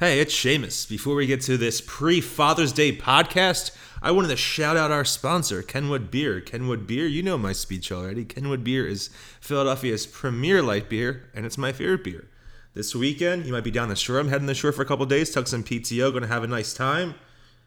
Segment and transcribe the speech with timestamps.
[0.00, 0.88] Hey, it's Shamus.
[0.88, 5.04] Before we get to this pre Father's Day podcast, I wanted to shout out our
[5.04, 6.40] sponsor, Kenwood Beer.
[6.40, 8.24] Kenwood Beer, you know my speech already.
[8.24, 12.28] Kenwood Beer is Philadelphia's premier light beer, and it's my favorite beer.
[12.74, 14.20] This weekend, you might be down the shore.
[14.20, 16.72] I'm heading the shore for a couple days, tuck some PTO, gonna have a nice
[16.72, 17.16] time.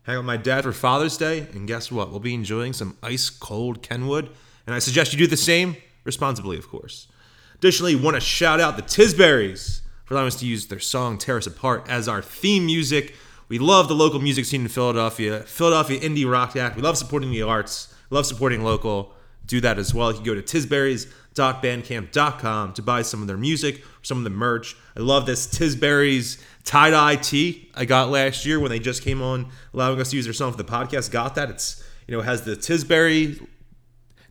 [0.04, 2.12] Hang out with my dad for Father's Day, and guess what?
[2.12, 4.30] We'll be enjoying some ice cold Kenwood,
[4.66, 5.76] and I suggest you do the same
[6.06, 7.10] responsibly, of course.
[7.56, 11.38] Additionally, want to shout out the Tisburys for allowing us to use their song Tear
[11.38, 13.16] Us Apart as our theme music.
[13.48, 16.76] We love the local music scene in Philadelphia, Philadelphia Indie Rock Act.
[16.76, 19.14] We love supporting the arts, love supporting local.
[19.46, 20.12] Do that as well.
[20.12, 24.76] You can go to tisburys.bandcamp.com to buy some of their music, some of the merch.
[24.96, 29.22] I love this Tisburys tie dye tee I got last year when they just came
[29.22, 31.12] on, allowing us to use their song for the podcast.
[31.12, 31.50] Got that?
[31.50, 33.46] It's you know it has the Tisbury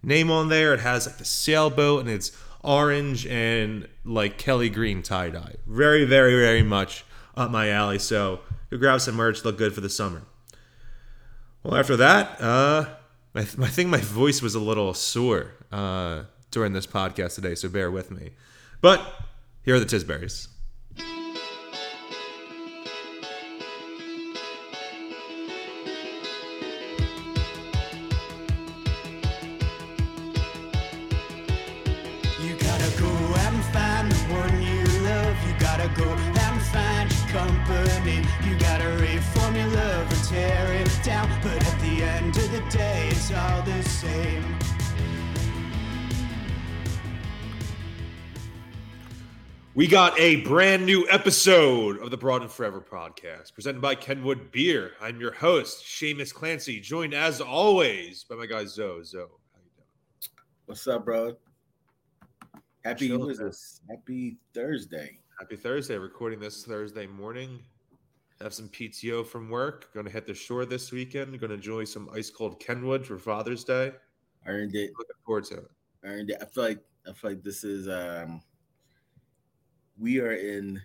[0.03, 0.75] name on there.
[0.75, 2.31] It has like the sailboat and it's
[2.63, 5.57] orange and like Kelly green tie dye.
[5.67, 7.05] Very, very, very much
[7.37, 7.99] up my alley.
[7.99, 9.45] So go grab some merch.
[9.45, 10.23] Look good for the summer.
[11.63, 12.87] Well, after that, uh,
[13.35, 17.55] I, th- I think my voice was a little sore uh, during this podcast today,
[17.55, 18.31] so bear with me.
[18.81, 19.01] But
[19.63, 20.49] here are the Tisburys.
[49.81, 54.53] We got a brand new episode of the Broad and Forever podcast presented by Kenwood
[54.53, 54.93] Beer.
[55.01, 59.03] I'm your host, Shamus Clancy, joined as always by my guy Zo.
[59.03, 59.21] Zo,
[59.55, 59.87] how you doing?
[60.67, 61.35] What's up, bro?
[62.85, 63.47] Happy Chilling, what is man.
[63.49, 63.81] this?
[63.89, 65.19] Happy Thursday.
[65.39, 65.97] Happy Thursday.
[65.97, 67.59] Recording this Thursday morning.
[68.43, 69.95] Have some PTO from work.
[69.95, 71.41] Going to hit the shore this weekend.
[71.41, 73.93] Going to enjoy some ice cold Kenwood for Father's Day.
[74.45, 74.91] Earned it.
[74.99, 75.71] Looking forward to it.
[76.05, 76.37] Earned it.
[76.43, 78.43] I feel like I feel like this is um
[80.01, 80.81] we are in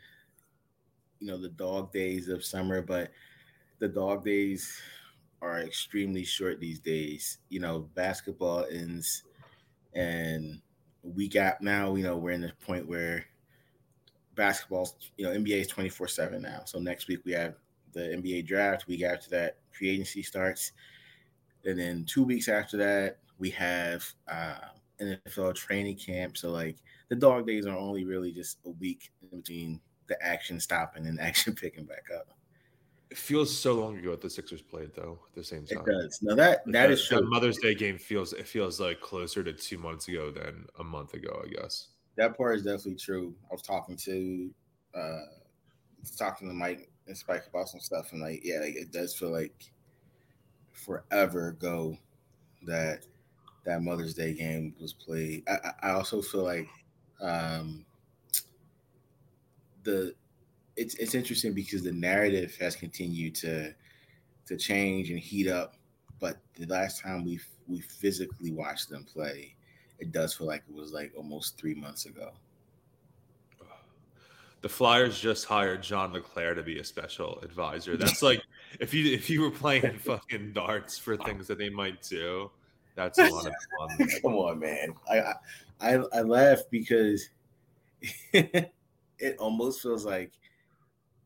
[1.20, 3.12] you know the dog days of summer, but
[3.80, 4.80] the dog days
[5.42, 7.40] are extremely short these days.
[7.50, 9.24] You know, basketball ends
[9.94, 10.62] and
[11.04, 13.26] we got now, you know, we're in the point where
[14.36, 16.62] basketball's, you know, NBA is 24-7 now.
[16.66, 17.56] So next week we have
[17.94, 18.88] the NBA draft.
[18.88, 20.74] Week after that, free agency starts.
[21.64, 24.56] And then two weeks after that, we have uh,
[25.00, 26.38] NFL training camp.
[26.38, 26.78] So like
[27.10, 31.20] the dog days are only really just a week in between the action stopping and
[31.22, 32.28] action picking back up.
[33.12, 35.20] It feels so long ago that the Sixers played, though.
[35.30, 35.80] At the same time.
[35.80, 36.20] It does.
[36.22, 37.30] Now that that is That true.
[37.30, 41.14] Mother's Day game feels it feels like closer to two months ago than a month
[41.14, 41.44] ago.
[41.46, 41.90] I guess.
[42.18, 43.36] That part is definitely true.
[43.50, 44.52] I was talking to
[44.96, 45.22] uh
[46.18, 49.32] talking to Mike and Spike about some stuff, and like, yeah, like, it does feel
[49.32, 49.72] like
[50.72, 51.98] forever ago
[52.64, 53.06] that
[53.66, 55.48] that Mother's Day game was played.
[55.48, 56.68] I I also feel like
[57.26, 57.86] um
[59.84, 60.14] the
[60.76, 63.74] it's it's interesting because the narrative has continued to
[64.48, 65.76] to change and heat up,
[66.20, 69.56] but the last time we we physically watched them play,
[70.00, 72.32] it does feel like it was like almost three months ago.
[74.62, 77.98] The Flyers just hired John LeClair to be a special advisor.
[77.98, 78.42] That's like
[78.80, 82.52] if you if you were playing fucking darts for things that they might do,
[82.96, 83.54] that's a lot of
[83.98, 84.10] fun.
[84.22, 84.94] Come on, man.
[85.10, 85.34] I
[85.82, 87.30] I I, laugh because
[88.34, 90.32] it almost feels like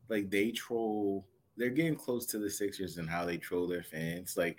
[0.10, 1.26] like they troll.
[1.58, 4.36] They're getting close to the Sixers and how they troll their fans.
[4.38, 4.58] Like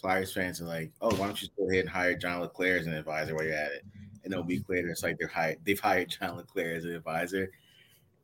[0.00, 2.86] Flyers fans are like, "Oh, why don't you go ahead and hire John LeClair as
[2.86, 3.84] an advisor while you're at it?"
[4.24, 5.58] And a week later, it's like they're hired.
[5.64, 7.50] They've hired John LeClair as an advisor.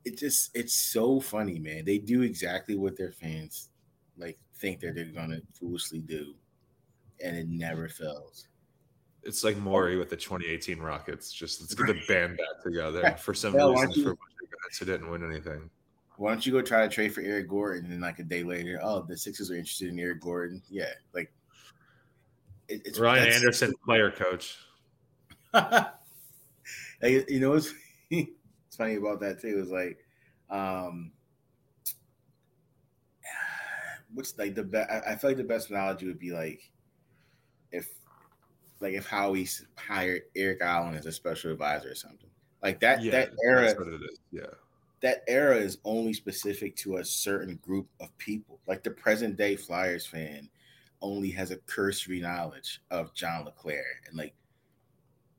[0.05, 1.85] It just it's so funny, man.
[1.85, 3.69] They do exactly what their fans
[4.17, 6.33] like think that they're gonna foolishly do,
[7.23, 8.47] and it never fails.
[9.23, 11.31] It's like Morey with the 2018 Rockets.
[11.33, 14.33] Just let's get the band back together for some Yeah, reason you- for a bunch
[14.43, 15.69] of guys who didn't win anything.
[16.17, 18.79] Why don't you go try to trade for Eric Gordon and like a day later,
[18.81, 20.63] oh, the Sixers are interested in Eric Gordon.
[20.69, 21.31] Yeah, like
[22.67, 24.57] it, it's Ryan Anderson, player coach.
[25.53, 27.71] You know what's
[28.09, 29.99] it's funny about that too is like,
[30.49, 31.11] um,
[34.13, 34.89] what's like the best?
[34.89, 36.71] I feel like the best analogy would be like
[37.71, 37.89] if,
[38.79, 42.29] like if Howie hired Eric Allen as a special advisor or something
[42.61, 43.01] like that.
[43.01, 44.19] Yeah, that era that's what it is.
[44.31, 44.47] Yeah.
[45.01, 48.59] that era is only specific to a certain group of people.
[48.67, 50.49] Like the present day Flyers fan
[51.01, 54.33] only has a cursory knowledge of John LeClair, and like,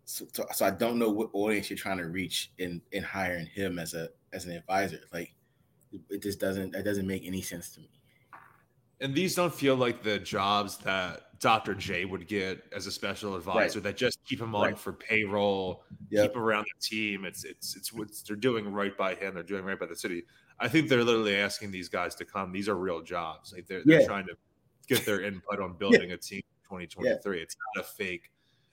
[0.05, 3.47] so, so, so I don't know what audience you're trying to reach in in hiring
[3.47, 5.01] him as a as an advisor.
[5.13, 5.35] Like,
[6.11, 7.91] it just doesn't that doesn't make any sense to me.
[9.00, 11.75] And these don't feel like the jobs that Dr.
[11.75, 13.85] J would get as a special advisor Right.
[13.85, 14.79] that just keep him on Right.
[14.79, 16.31] for payroll, Yep.
[16.31, 17.25] keep around the team.
[17.25, 19.35] It's it's it's what they're doing right by him.
[19.35, 20.25] They're doing right by the city.
[20.59, 22.50] I think they're literally asking these guys to come.
[22.50, 23.53] These are real jobs.
[23.53, 24.35] Like they're, they're trying to
[24.89, 27.41] get their input on building a team in 2023.
[27.41, 28.33] It's not a fake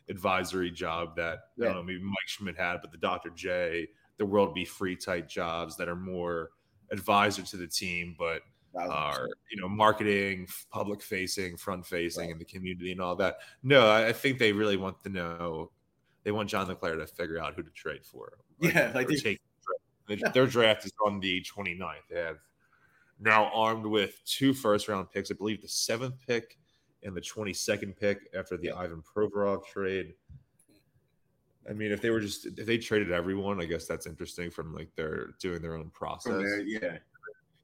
[0.10, 3.30] advisory job that I don't know maybe Mike Schmidt had, but the Dr.
[3.30, 3.88] J,
[4.18, 4.66] the World B.
[4.66, 6.50] Free type jobs that are more
[6.92, 8.42] advisor to the team, but
[8.78, 12.32] are you know marketing, public facing, front facing Right.
[12.32, 13.38] in the community and all that.
[13.64, 15.72] No, I, I think they really want to know.
[16.24, 18.38] They want John LeClair to figure out who to trade for.
[18.60, 19.42] Yeah, like they- take.
[20.08, 21.94] Their- Their draft is on the 29th.
[22.12, 22.38] They have
[23.20, 25.32] now armed with two first round picks.
[25.32, 26.58] I believe the seventh pick
[27.04, 30.14] and the 22nd pick after the Ivan Provorov trade.
[31.68, 34.76] I mean, if they were just if they traded everyone, I guess that's interesting from
[34.76, 36.98] like they're doing their own process there, yeah.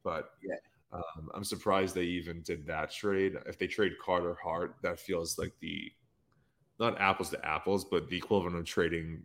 [0.03, 0.55] but Yeah.
[0.93, 3.37] Um, I'm surprised they even did that trade.
[3.45, 5.91] If they trade Carter Hart, that feels like the
[6.79, 9.23] not apples to apples, but the equivalent of trading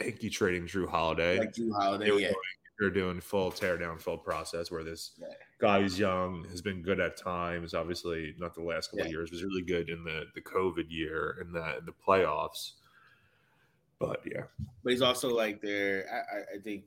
[0.00, 1.38] Hinkie trading Jrue Holiday.
[1.38, 2.28] Like Jrue Holiday, They were yeah.
[2.28, 2.40] doing-
[2.78, 5.26] they're doing full tear down, full process where this Yeah.
[5.58, 7.74] guy who's young has been good at times.
[7.74, 11.36] Obviously, not the last couple of years, was really good in the the COVID year
[11.40, 12.72] and the the playoffs.
[13.98, 14.44] But yeah,
[14.82, 16.06] But he's also like their.
[16.10, 16.84] I, I, I think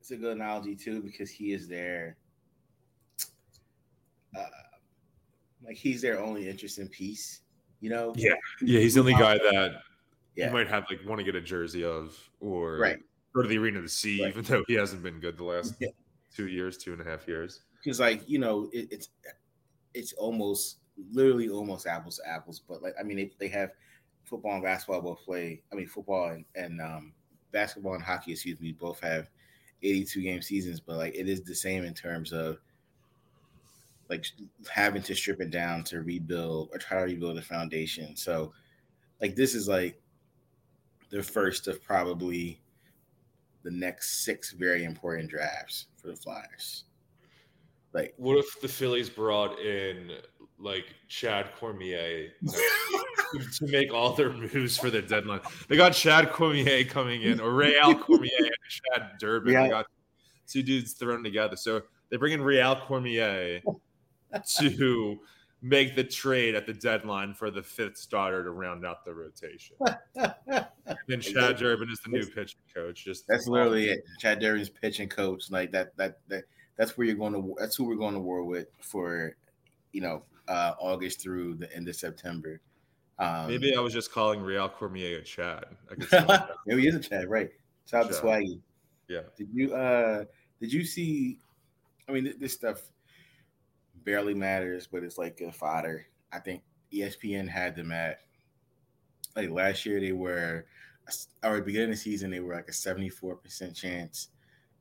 [0.00, 2.16] it's a good analogy too because he is their.
[4.36, 4.46] Uh,
[5.64, 7.40] like he's their only interesting piece,
[7.80, 8.12] you know.
[8.16, 8.34] Yeah.
[8.60, 9.82] yeah, he's the only guy that
[10.34, 10.46] Yeah.
[10.46, 12.98] you might have like want to get a jersey of or Right.
[13.34, 14.28] go to the arena to see, Right.
[14.30, 15.88] even though he hasn't been good the last Yeah.
[16.34, 17.62] two years, two and a half years.
[17.82, 19.08] because like you know it, it's
[19.94, 20.78] it's almost
[21.10, 23.72] literally almost apples to apples but like i mean they, they have
[24.24, 27.12] football and basketball both play i mean football and, and um
[27.50, 29.30] basketball and hockey excuse me both have
[29.82, 32.60] 82 game seasons but like it is the same in terms of
[34.12, 34.26] like
[34.70, 38.52] having to strip it down to rebuild or try to rebuild the foundation so
[39.20, 40.00] like this is like
[41.10, 42.60] the first of probably
[43.62, 46.84] the next six very important drafts for the flyers
[47.94, 50.12] like What if the Phillies brought in
[50.58, 52.28] like Chad Cormier
[53.58, 55.40] to make all their moves for the deadline?
[55.68, 59.52] They got Chad Cormier coming in, or Rheal Cormier and Chad Durbin.
[59.52, 59.62] Yeah.
[59.64, 59.86] They got
[60.46, 61.56] two dudes thrown together.
[61.56, 63.60] So they bring in Rheal Cormier
[64.58, 65.18] to
[65.62, 69.76] make the trade at the deadline for the fifth starter to round out the rotation.
[71.06, 73.04] then Chad Durbin is the new pitching coach.
[73.04, 74.04] Just That's literally it.
[74.18, 75.96] Chad Durbin's pitching coach, like that.
[75.96, 76.44] That that
[76.76, 77.54] that's where you're going to.
[77.58, 79.36] That's who we're going to war with for,
[79.92, 82.60] you know, uh August through the end of September.
[83.18, 85.66] Um, Maybe I was just calling Rheal Cormier a Chad.
[85.90, 87.50] I maybe he is a Chad, right?
[87.88, 88.24] Shout out to Chad.
[88.24, 88.60] Swaggy.
[89.08, 89.20] yeah.
[89.36, 90.24] Did you uh
[90.60, 91.38] did you see?
[92.08, 92.82] I mean, th- this stuff
[94.04, 96.06] barely matters, but it's like a fodder.
[96.32, 96.62] I think
[96.92, 98.20] ESPN had them at
[99.36, 100.00] like last year.
[100.00, 100.66] They were
[101.42, 104.28] or the beginning of the season they were like a seventy four percent chance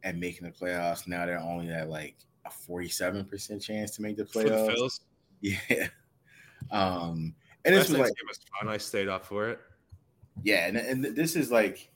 [0.04, 1.08] at making the playoffs.
[1.08, 2.16] Now they're only at like
[2.46, 4.76] a forty seven percent chance to make the the playoffs.
[4.76, 5.00] Phils.
[5.44, 5.88] Yeah.
[6.70, 7.34] Um,
[7.66, 8.70] and Last this was like was fun.
[8.70, 9.60] I stayed up for it.
[10.44, 11.92] yeah, and, and this is like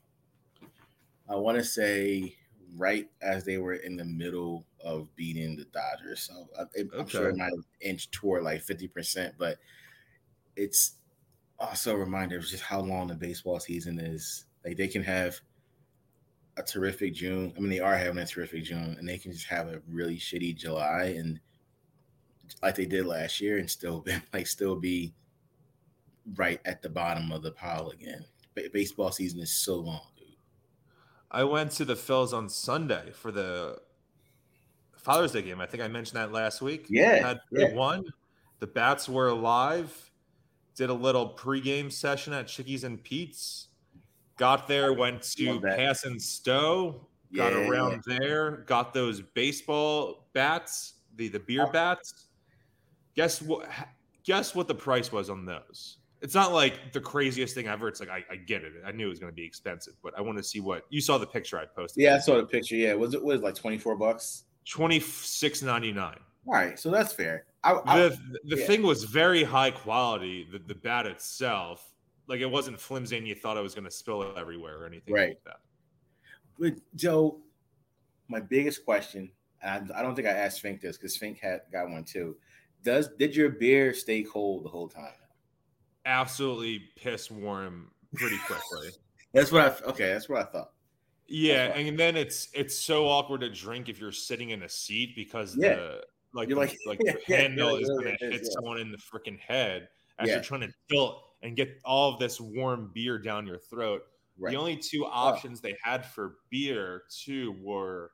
[1.30, 2.36] I want to say
[2.76, 6.24] right as they were in the middle of beating the Dodgers.
[6.24, 7.38] So uh, I, I'm sure it Okay.
[7.38, 9.60] might inched toward like 50%, but
[10.56, 10.98] it's
[11.60, 14.46] also a reminder of just how long the baseball season is.
[14.66, 15.42] Like they can have
[16.58, 17.54] a terrific June.
[17.56, 20.18] I mean, they are having a terrific June, and they can just have a really
[20.18, 21.40] shitty July, and
[22.62, 25.14] like they did last year, and still be like still be
[26.36, 28.26] right at the bottom of the pile again.
[28.54, 30.36] Ba- baseball season is so long, dude.
[31.32, 33.82] I went to the Phils on Sunday for the
[35.06, 35.62] Father's Day game.
[35.62, 36.88] I think I mentioned that last week.
[36.90, 37.72] Yeah, Had yeah.
[37.74, 38.06] won.
[38.60, 40.12] The bats were alive.
[40.76, 43.68] Did a little pregame session at Chickies and Pete's.
[44.38, 45.62] Got there, went to.
[45.62, 47.08] Pass and Stow.
[47.36, 48.64] Got Yeah, around there.
[48.66, 51.72] Got those baseball bats, the the beer oh.
[51.72, 52.26] bats.
[53.16, 53.70] Guess what?
[54.24, 55.98] Guess what the price was on those?
[56.22, 57.88] It's not like the craziest thing ever.
[57.88, 58.74] It's like I, I get it.
[58.84, 61.00] I knew it was going to be expensive, but I want to see what you
[61.00, 62.02] saw the picture I posted.
[62.04, 62.76] Yeah, I saw the picture.
[62.76, 64.46] Yeah, was it was like twenty four bucks?
[64.70, 66.20] Twenty six ninety nine.
[66.48, 67.46] All right, so that's fair.
[67.64, 68.66] I, I, The the yeah.
[68.68, 70.48] thing was very high quality.
[70.52, 71.94] The the bat itself,
[72.28, 75.14] like it wasn't flimsy, and you thought it was going to spill everywhere or anything
[75.14, 75.30] Right.
[75.30, 75.60] like that.
[76.60, 77.42] But Joe,
[78.28, 79.32] my biggest question,
[79.62, 82.38] and I, I don't think I asked Fink this because Fink had got one too.
[82.84, 85.14] Does did your beer stay cold the whole time?
[86.06, 88.90] Absolutely piss warm pretty quickly.
[89.34, 90.14] That's what I okay.
[90.14, 90.72] That's what I thought.
[91.28, 95.16] Yeah, and then it's it's so awkward to drink if you're sitting in a seat
[95.16, 95.76] because Yeah.
[95.76, 96.04] the
[96.34, 98.50] like You're the, like- like yeah, the yeah, handle it is gonna hit yeah.
[98.52, 99.90] someone in the freaking head
[100.20, 100.36] as Yeah.
[100.36, 104.04] you're trying to tilt and get all of this warm beer down your throat.
[104.38, 104.52] Right.
[104.52, 105.10] The only two oh.
[105.12, 108.12] options they had for beer too were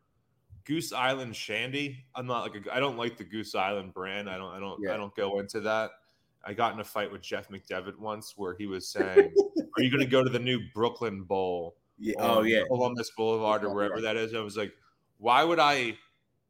[0.65, 2.05] Goose Island Shandy.
[2.15, 4.29] I'm not like a, I don't like the Goose Island brand.
[4.29, 4.93] I don't I don't Yeah.
[4.93, 5.91] I don't go into that.
[6.43, 9.31] I got in a fight with Jeff McDevitt once where he was saying,
[9.77, 12.15] "Are you going to go to the new Brooklyn Bowl?" Yeah.
[12.19, 12.63] Oh yeah.
[12.67, 14.33] Columbus Boulevard or wherever that is.
[14.33, 14.73] I was like,
[15.19, 15.97] why would I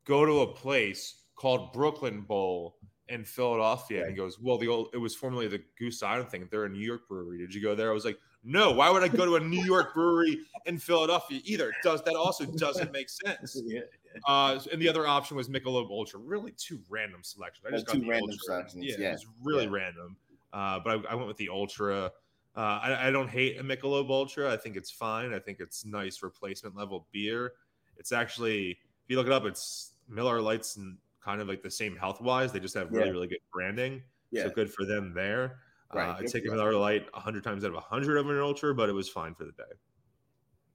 [0.05, 2.77] go to a place called Brooklyn Bowl
[3.09, 4.01] in Philadelphia?
[4.03, 6.47] And he goes, well, the old it was formerly the Goose Island thing.
[6.49, 7.37] They're a New York brewery.
[7.37, 7.91] Did you go there?
[7.91, 8.71] I was like, no.
[8.71, 11.73] Why would I go to a New York brewery in Philadelphia either?
[11.83, 13.61] Does that also doesn't make sense?
[13.67, 13.81] Yeah.
[14.27, 16.19] Uh, and the other option was Michelob Ultra.
[16.19, 17.65] Really, two random selections.
[17.65, 18.43] I just Oh, got two random Ultra.
[18.43, 19.09] selections, Yeah, yeah.
[19.09, 19.71] it was really Yeah.
[19.71, 20.17] random.
[20.51, 22.11] Uh, but I, I went with the Ultra.
[22.55, 24.51] Uh, I, I don't hate a Michelob Ultra.
[24.51, 25.33] I think it's fine.
[25.33, 27.53] I think it's nice replacement level beer.
[27.97, 28.77] It's actually, if
[29.09, 32.51] you look it up, it's Miller Lites and kind of like the same health wise.
[32.51, 33.11] They just have really, Yeah.
[33.11, 34.01] really good branding.
[34.31, 34.43] Yeah.
[34.43, 35.59] So good for them there.
[35.93, 36.51] Right, Uh, I take a.
[36.51, 39.43] Miller Lite 100 times out of 100 over an Ultra, but it was fine for
[39.45, 39.63] the day.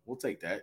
[0.04, 0.62] We'll take that.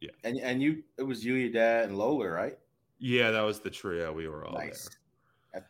[0.00, 0.10] Yeah.
[0.24, 2.58] And and you, it was you, your dad, and Lola, right?
[2.98, 4.12] Yeah, that was the trio.
[4.12, 4.88] We were all nice.
[4.88, 4.98] there.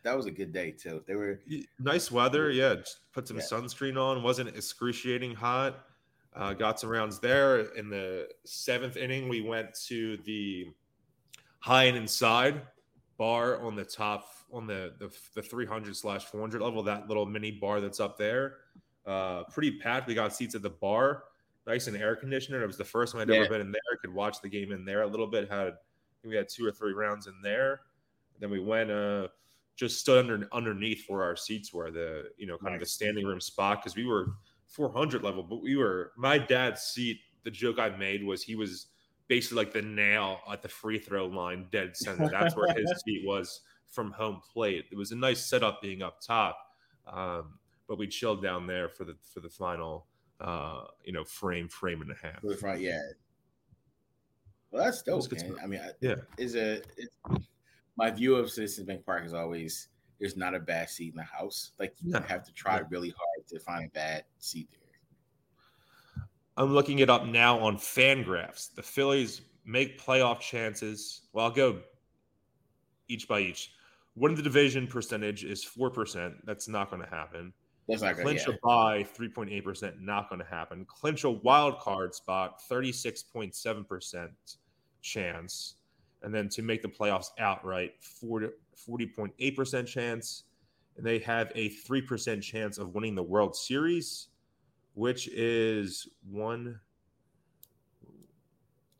[0.03, 1.03] That, was a good day too.
[1.07, 1.39] They were
[1.79, 2.49] Nice weather.
[2.51, 2.75] Yeah.
[2.75, 3.43] Just put some Yeah.
[3.43, 4.23] sunscreen on.
[4.23, 5.85] Wasn't excruciating hot.
[6.33, 7.59] Uh, got some rounds there.
[7.75, 10.73] In the seventh inning, we went to the
[11.59, 12.61] high and inside
[13.17, 16.83] bar on the top on the the, the 300 slash 400 level.
[16.83, 18.57] That little mini bar that's up there.
[19.05, 20.07] Uh, pretty packed.
[20.07, 21.25] We got seats at the bar,
[21.67, 22.63] nice and air conditioner.
[22.63, 23.41] It was the first time I'd Yeah.
[23.41, 23.97] ever been in there.
[24.01, 25.49] Could watch the game in there a little bit.
[25.49, 25.71] Had I
[26.21, 27.81] think we had two or three rounds in there.
[28.39, 29.29] then we went uh
[29.75, 33.25] just stood under underneath where our seats were, the you know, kind of the standing
[33.25, 34.33] room spot because we were
[34.67, 37.19] 400 level, but we were my dad's seat.
[37.43, 38.87] The joke I made was he was
[39.27, 42.29] basically like the nail at the free throw line, dead center.
[42.29, 44.85] That's where his seat was from home plate.
[44.91, 46.57] It was a nice setup being up top,
[47.07, 50.07] um, but we chilled down there for the for the final,
[50.39, 52.41] uh, you know, frame frame and a half.
[52.41, 52.79] for the front.
[52.79, 52.99] Yeah.
[54.71, 55.23] Well, that's dope.
[55.61, 56.15] I mean, I- Yeah.
[56.37, 57.15] is a it's,
[57.97, 59.87] my view of Citizens Bank Park is always
[60.19, 61.71] there's not a bad seat in the house.
[61.79, 62.21] Like you No.
[62.21, 62.87] have to try No.
[62.89, 64.81] really hard to find a bad seat there.
[66.57, 68.73] I'm looking it up now on Fangraphs.
[68.73, 71.23] The Phillies make playoff chances.
[71.33, 71.81] Well, I'll go
[73.09, 73.73] each by each.
[74.15, 76.35] Win the division percentage is four percent.
[76.45, 77.53] That's not going to happen.
[77.89, 78.23] That's not good.
[78.23, 78.53] Clinch Yeah.
[78.53, 79.99] a bye, three point eight percent.
[79.99, 80.85] Not going to happen.
[80.85, 84.31] Clinch a wild card spot, thirty six point seven percent
[85.01, 85.75] chance,
[86.25, 90.43] and then to make the playoffs outright, 40.8 percent chance,
[90.97, 94.27] and they have a three percent chance of winning the World Series
[94.95, 96.79] which is one,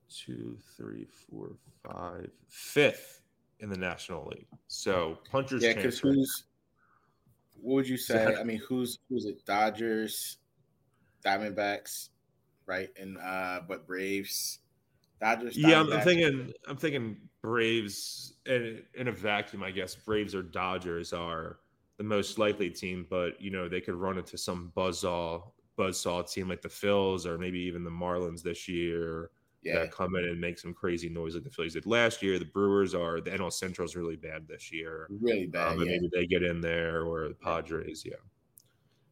[0.09, 3.21] two, three, four, five, fifth
[3.59, 4.47] in the National League.
[4.67, 6.43] So punchers Yeah, because who's
[7.61, 8.35] what would you say?
[8.35, 9.43] I mean, who's who's it?
[9.45, 10.37] Dodgers,
[11.25, 12.09] Diamondbacks,
[12.65, 12.89] right?
[12.99, 14.59] And uh but Braves,
[15.21, 15.57] Dodgers.
[15.57, 16.53] Yeah, I'm, I'm thinking.
[16.67, 19.63] I'm thinking Braves in, in a vacuum.
[19.63, 21.59] I guess Braves or Dodgers are
[21.97, 25.43] the most likely team, but you know they could run into some buzzsaw
[25.77, 29.29] buzzsaw team like the Phils or maybe even the Marlins this year
[29.65, 32.37] yeah, that come in and make some crazy noise like the Phillies did last year.
[32.37, 35.07] The Brewers are the NL Central is really bad this year.
[35.09, 35.73] really bad.
[35.73, 35.97] Um, and yeah.
[35.97, 38.05] maybe they get in there or the Padres.
[38.05, 38.15] Yeah.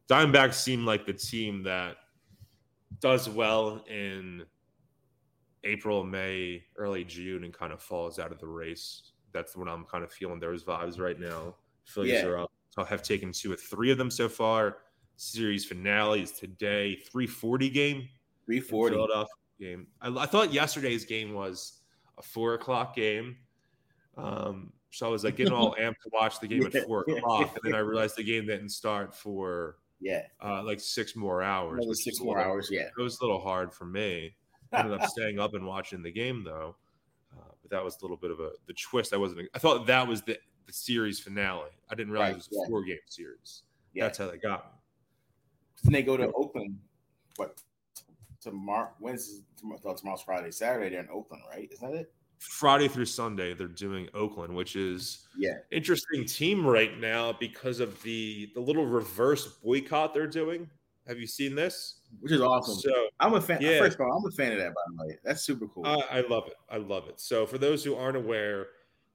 [0.08, 1.96] Diamondbacks seem like the team that
[3.00, 4.44] does well in
[5.64, 9.12] April, May, early June, and kind of falls out of the race.
[9.32, 11.54] That's when I'm kind of feeling those vibes right now.
[11.84, 12.26] Phillies Yeah.
[12.26, 12.52] are up.
[12.76, 14.78] I have taken two or three of them so far.
[15.16, 16.96] Series finale is today.
[16.96, 18.08] 340 game.
[18.46, 18.94] 340.
[18.96, 19.86] Philadelphia game.
[20.00, 21.80] I, I thought yesterday's game was
[22.18, 23.36] a four o'clock game.
[24.16, 26.80] Um, so I was like getting all amped to watch the game Yeah.
[26.80, 30.80] at four o'clock, and then I realized the game didn't start for Yeah, uh, like
[30.80, 32.04] six more hours.
[32.04, 32.68] six more little- hours.
[32.70, 34.34] Yeah, It was a little hard for me.
[34.74, 36.76] I ended up staying up and watching the game though,
[37.36, 39.12] uh, but that was a little bit of a the twist.
[39.14, 39.48] I wasn't.
[39.54, 41.70] I thought that was the the series finale.
[41.90, 42.68] I didn't realize Right, it was a yeah.
[42.68, 43.62] four game series.
[43.92, 44.04] yeah.
[44.04, 44.70] That's how they got me.
[45.84, 46.78] Then they go to Oakland.
[47.36, 47.60] What
[48.40, 48.90] tomorrow?
[49.00, 49.42] Wednesday.
[49.58, 50.50] Tomorrow, tomorrow's Friday.
[50.50, 51.68] Saturday they're in Oakland, right?
[51.72, 52.12] Isn't that it?
[52.38, 55.58] Friday through Sunday, they're doing Oakland, which is Yeah.
[55.70, 60.68] interesting team right now because of the the little reverse boycott they're doing.
[61.06, 62.00] Have you seen this?
[62.20, 62.76] Which is awesome.
[62.76, 63.58] So I'm a fan.
[63.60, 63.78] Yeah.
[63.78, 64.74] First of all, I'm a fan of that.
[64.74, 65.86] By the way, that's super cool.
[65.86, 66.54] I, I love it.
[66.70, 67.20] I love it.
[67.20, 68.68] So for those who aren't aware,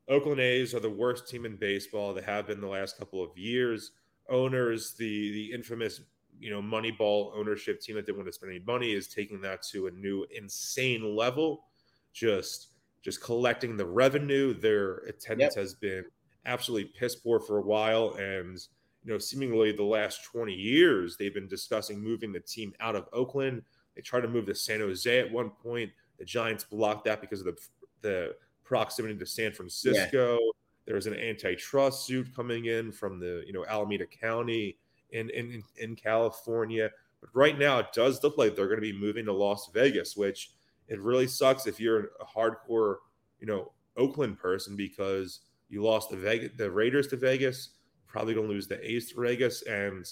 [0.07, 2.13] Oakland A's are the worst team in baseball.
[2.13, 3.91] They have been the last couple of years.
[4.29, 6.01] Owners, the the infamous
[6.39, 9.61] you know Moneyball ownership team that didn't want to spend any money is taking that
[9.71, 11.65] to a new insane level.
[12.13, 12.69] Just
[13.01, 14.53] just collecting the revenue.
[14.53, 15.63] Their attendance yep.
[15.63, 16.05] has been
[16.45, 18.59] absolutely piss poor for a while, and
[19.03, 23.07] you know seemingly the last twenty years they've been discussing moving the team out of
[23.13, 23.61] Oakland.
[23.95, 25.91] They tried to move to San Jose at one point.
[26.17, 27.57] The Giants blocked that because of the
[28.01, 30.33] the proximity to San Francisco.
[30.33, 30.51] Yeah.
[30.85, 34.77] There was an antitrust suit coming in from the you know Alameda County
[35.11, 36.89] in in in California.
[37.21, 40.15] But right now, it does look like they're going to be moving to Las Vegas,
[40.15, 40.51] which
[40.87, 42.97] it really sucks if you're a hardcore
[43.39, 47.69] you know Oakland person because you lost the Vegas, the Raiders to Vegas.
[48.09, 48.77] Probably going to lose to
[49.17, 50.05] Vegas, and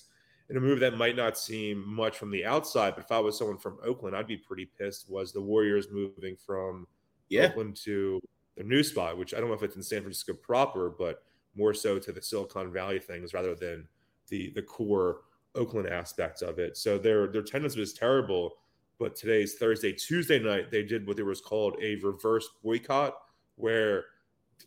[0.50, 3.38] in a move that might not seem much from the outside, but if I was
[3.38, 5.10] someone from Oakland, I'd be pretty pissed.
[5.10, 6.88] Was the Warriors moving from
[7.30, 7.48] yeah.
[7.48, 8.22] Oakland to
[8.56, 11.24] their new spot, which I don't know if it's in San Francisco proper, but
[11.56, 13.88] more so to the Silicon Valley things rather than
[14.30, 15.22] the the core
[15.56, 16.78] Oakland aspects of it.
[16.78, 18.54] So their their attendance was terrible.
[19.00, 23.16] But today's Thursday, Tuesday night, they did what there was called a reverse boycott,
[23.56, 24.06] where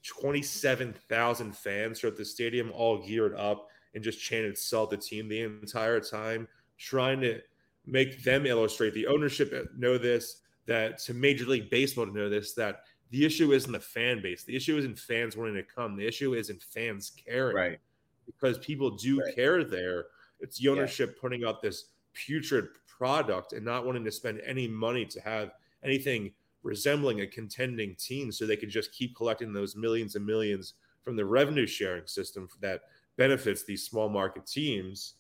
[0.02, 5.42] 27,000 fans throughout the stadium all geared up and just chanted "sell the team" the
[5.42, 7.40] entire time, trying to
[7.87, 12.52] make them illustrate the ownership know this that to Major League Baseball to know this
[12.54, 14.44] that the issue isn't the fan base.
[14.44, 15.97] The issue isn't fans wanting to come.
[15.97, 17.56] The issue isn't fans caring.
[17.56, 17.78] Right.
[18.25, 19.35] Because people do right.
[19.35, 20.06] care there.
[20.38, 21.20] It's the ownership yeah.
[21.20, 25.50] putting out this putrid product and not wanting to spend any money to have
[25.82, 26.30] anything
[26.62, 31.17] resembling a contending team so they could just keep collecting those millions and millions from
[31.17, 32.83] the revenue sharing system that
[33.17, 35.14] benefits these small market teams.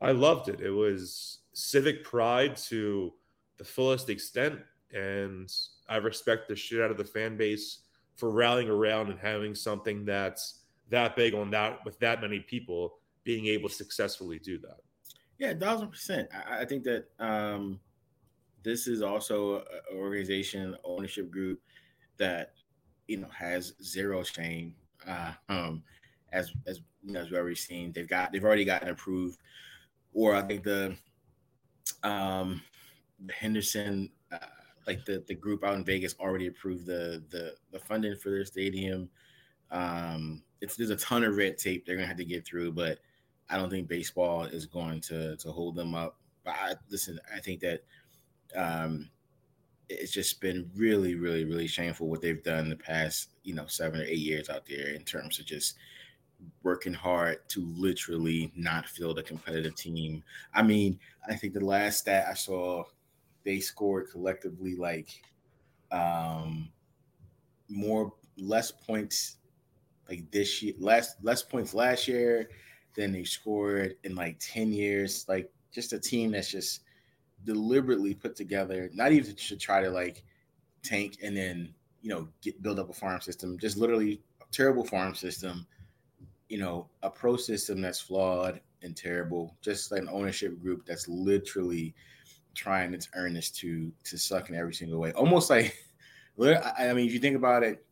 [0.00, 0.60] I loved it.
[0.60, 3.12] It was civic pride to
[3.56, 4.60] the fullest extent
[4.92, 5.52] and
[5.88, 7.80] I respect the shit out of the fan base
[8.14, 12.98] for rallying around and having something that's that big on that with that many people
[13.24, 14.78] being able to successfully do that.
[15.38, 16.28] Yeah, thousand percent.
[16.32, 17.80] I, I think that um,
[18.62, 21.60] this is also an organization ownership group
[22.16, 22.52] that
[23.08, 24.74] you know has zero shame.
[25.06, 25.82] Uh, um,
[26.32, 29.38] as as you know, as we've already seen, they've got they've already gotten approved,
[30.12, 30.96] or I think the
[32.02, 32.62] um,
[33.30, 34.38] Henderson uh,
[34.86, 38.44] like the the group out in Vegas already approved the the the funding for their
[38.44, 39.08] stadium.
[39.70, 42.98] Um, it's there's a ton of red tape they're gonna have to get through, but
[43.48, 46.18] I don't think baseball is going to to hold them up.
[46.44, 47.82] But I, listen, I think that
[48.54, 49.10] um,
[49.88, 54.00] it's just been really, really, really shameful what they've done the past you know seven
[54.00, 55.76] or eight years out there in terms of just
[56.62, 60.22] working hard to literally not field a competitive team.
[60.54, 62.84] I mean, I think the last stat I saw
[63.44, 65.22] they scored collectively like
[65.92, 66.68] um
[67.68, 69.36] more less points
[70.08, 72.50] like this year less less points last year
[72.96, 76.80] than they scored in like 10 years like just a team that's just
[77.46, 80.22] deliberately put together not even to try to like
[80.82, 84.84] tank and then you know get build up a farm system just literally a terrible
[84.84, 85.66] farm system
[86.48, 91.08] you know a pro system that's flawed and terrible just like an ownership group that's
[91.08, 91.94] literally
[92.56, 95.12] trying its earnest to to suck in every single way.
[95.12, 95.76] Almost like,
[96.42, 97.84] I mean, if you think about it,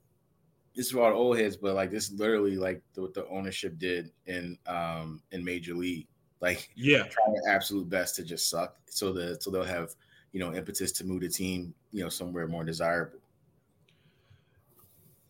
[0.75, 3.15] this is for all the old heads, but like this is literally like the, what
[3.15, 6.09] the ownership did in um in Major League.
[6.41, 9.95] Like, yeah, trying their absolute best to just suck, so the so they'll have
[10.33, 13.19] you know impetus to move the team you know somewhere more desirable.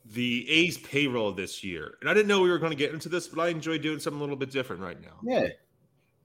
[0.06, 3.08] The A's payroll this year, and I didn't know we were going to get into
[3.08, 5.18] this, but I enjoy doing something a little bit different right now.
[5.22, 5.48] Yeah.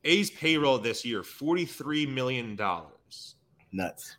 [0.04, 2.58] A's payroll this year, $43 million.
[3.72, 4.18] Nuts.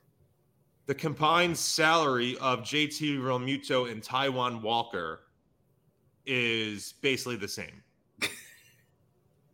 [0.86, 5.20] The combined salary of JT Realmuto and Taijuan Walker
[6.26, 7.82] is basically the same.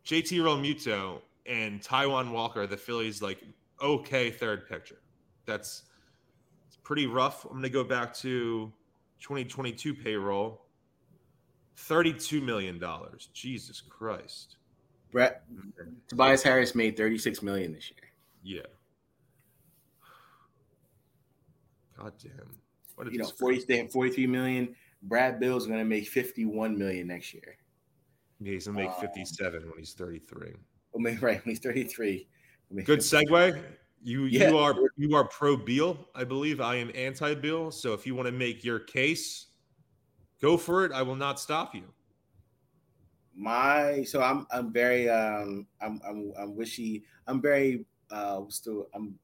[0.07, 3.43] JT Realmuto and Taijuan Walker, the Phillies, like
[3.81, 4.99] okay third pitcher.
[5.45, 5.83] That's
[6.65, 7.43] it's pretty rough.
[7.45, 8.71] I'm gonna go back to
[9.19, 10.63] 2022 payroll.
[11.77, 12.81] $32 million.
[13.33, 14.57] Jesus Christ.
[15.11, 15.43] Brett
[16.07, 18.09] Tobias Harris made 36 million this year.
[18.43, 18.73] Yeah.
[21.97, 22.31] God damn.
[22.95, 24.75] What you know, 40, 43 million.
[25.03, 27.57] Brad Beal's going to make 51 million next year.
[28.39, 30.53] Yeah, he's to make um, 57 when he's 33.
[30.93, 32.27] right, when he's 33.
[32.83, 33.61] Good segue.
[34.03, 34.49] You yeah.
[34.49, 36.61] you are you are pro Beal, I believe.
[36.61, 37.71] I am anti Beal.
[37.71, 39.47] So if you want to make your case,
[40.41, 40.91] go for it.
[40.91, 41.83] I will not stop you.
[43.35, 49.17] My so I'm I'm very um I'm I'm I'm wishy I'm very uh still I'm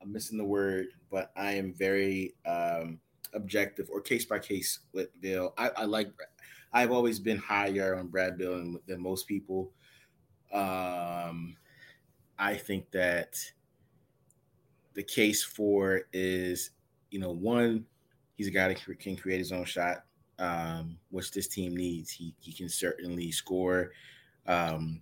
[0.00, 3.00] I'm missing the word, but I am very um,
[3.34, 5.54] objective or case by case with Beal.
[5.58, 6.08] I, I like
[6.72, 9.70] I've always been higher on Brad Beal than, than most people.
[10.52, 11.56] Um,
[12.38, 13.38] I think that
[14.94, 16.70] the case for is,
[17.10, 17.86] you know, one,
[18.36, 20.04] he's a guy that can create his own shot,
[20.38, 22.10] um, which this team needs.
[22.10, 23.92] He he can certainly score.
[24.46, 25.00] Um,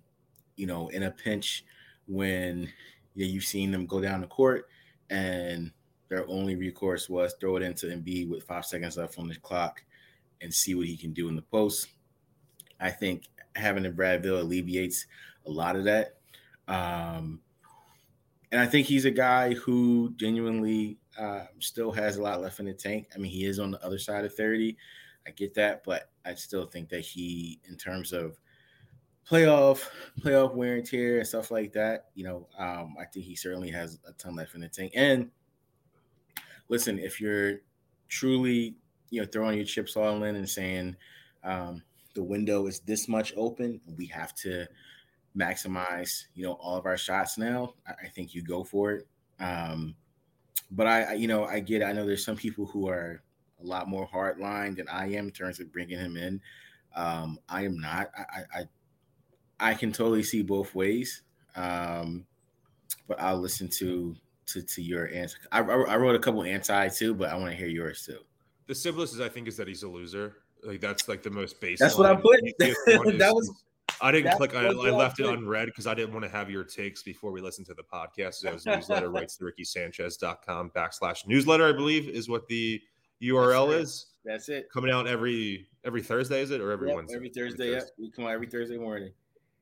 [0.55, 1.63] you know, in a pinch
[2.07, 2.71] when
[3.15, 4.67] yeah, you've seen them go down the court
[5.09, 5.71] and
[6.09, 9.81] their only recourse was throw it into Embiid with five seconds left on the clock
[10.41, 11.87] and see what he can do in the post.
[12.79, 13.23] I think
[13.55, 15.05] having a Brad Beal alleviates
[15.45, 16.17] a lot of that.
[16.67, 17.41] Um,
[18.51, 22.65] and I think he's a guy who genuinely uh, still has a lot left in
[22.65, 23.07] the tank.
[23.13, 24.77] I mean, he is on the other side of 30.
[25.25, 28.39] I get that, but I still think that he, in terms of
[29.29, 29.89] playoff,
[30.21, 33.69] playoff wear and tear and stuff like that, you know, um, I think he certainly
[33.71, 34.93] has a ton left in the tank.
[34.95, 35.29] And
[36.69, 37.59] listen, if you're
[38.07, 38.75] truly,
[39.09, 40.95] you know, throwing your chips all in and saying
[41.43, 44.67] um, the window is this much open, we have to
[45.37, 47.73] maximize, you know, all of our shots now.
[47.87, 49.07] I, I think you go for it.
[49.39, 49.95] Um,
[50.71, 51.83] but I, I, you know, I get.
[51.83, 53.21] I know there's some people who are
[53.61, 56.41] a lot more hard line than I am in terms of bringing him in.
[56.95, 58.09] Um, I am not.
[58.17, 58.63] I, I,
[59.59, 61.21] I can totally see both ways.
[61.55, 62.25] Um,
[63.07, 64.15] but I'll listen to
[64.47, 65.37] to to your answer.
[65.51, 68.19] I, I wrote a couple anti too, but I want to hear yours too.
[68.67, 70.37] The simplest is I think is that he's a loser.
[70.63, 71.79] Like that's like the most basic.
[71.79, 72.41] That's what I put.
[72.59, 73.51] that was
[74.01, 74.55] I didn't click.
[74.55, 77.41] I, I left it unread because I didn't want to have your takes before we
[77.41, 78.45] listened to the podcast.
[78.45, 82.81] As newsletter writes the RickySanchez.com backslash newsletter, I believe, is what the
[83.21, 84.05] URL That's is.
[84.25, 84.67] That's it.
[84.71, 87.15] Coming out every every Thursday, is it or every Yep, Wednesday?
[87.15, 87.71] every Thursday.
[87.71, 89.11] Yeah, we come out every Thursday morning.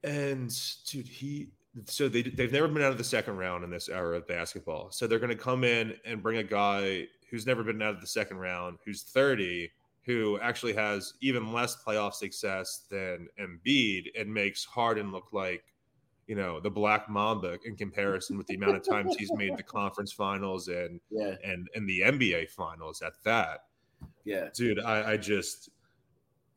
[0.03, 0.53] And
[0.87, 1.49] dude, he
[1.85, 4.91] so they they've never been out of the second round in this era of basketball.
[4.91, 8.01] So they're going to come in and bring a guy who's never been out of
[8.01, 9.71] the second round, who's 30,
[10.05, 15.63] who actually has even less playoff success than Embiid and makes Harden look like,
[16.27, 19.63] you know, the Black Mamba in comparison with the amount of times he's made the
[19.77, 23.65] conference finals and Yeah, and and the NBA finals at that.
[24.23, 24.49] yeah.
[24.53, 25.69] Dude, I, I just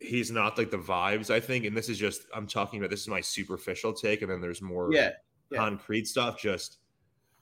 [0.00, 1.64] he's not like the vibes, I think.
[1.64, 4.62] And this is just I'm talking about this is my superficial take, and then there's
[4.62, 5.12] more Yeah,
[5.50, 5.58] yeah.
[5.58, 6.40] concrete stuff.
[6.40, 6.78] Just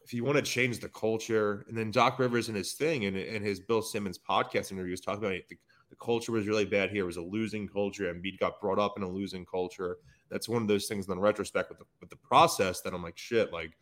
[0.06, 3.16] if you want to change the culture, and then Doc Rivers and his thing and,
[3.16, 5.58] and his Bill Simmons podcast interview was talking about it, the,
[5.90, 7.02] the culture was really bad here.
[7.02, 8.08] It was a losing culture.
[8.08, 9.96] And Embiid got brought up in a losing culture.
[10.30, 13.18] That's one of those things in retrospect with the, with the process that I'm like,
[13.18, 13.72] shit, like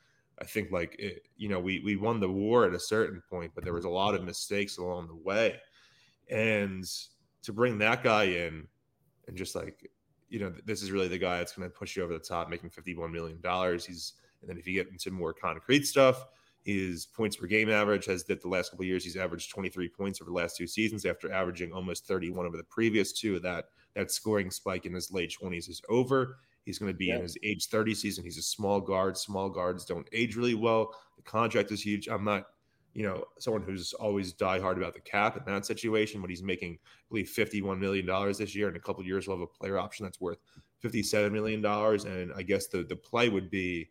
[0.40, 3.52] I think like it, you know, we we won the war at a certain point,
[3.54, 5.60] but there was a lot of mistakes along the way.
[6.30, 6.86] And
[7.42, 8.66] to bring that guy in
[9.28, 9.90] and just like,
[10.30, 12.48] you know, this is really the guy that's going to push you over the top,
[12.48, 13.38] making $51 million.
[13.86, 16.26] He's, and then if you get into more concrete stuff,
[16.64, 19.04] his points per game average has dipped the last couple of years.
[19.04, 22.64] He's averaged 23 points over the last two seasons after averaging almost 31 over the
[22.64, 23.38] previous two.
[23.40, 26.38] That that scoring spike in his late 20s is over.
[26.64, 28.24] He's going to be in his age 30 season.
[28.24, 29.18] He's a small guard.
[29.18, 30.94] Small guards don't age really well.
[31.16, 32.08] The contract is huge.
[32.08, 32.46] I'm not,
[32.94, 36.42] you know, someone who's always die hard about the cap in that situation, but he's
[36.42, 38.06] making, I believe, $51 million
[38.38, 38.70] this year.
[38.70, 40.38] In a couple of years, we'll have a player option that's worth
[40.82, 41.64] $57 million.
[41.64, 43.90] And I guess the, the play would be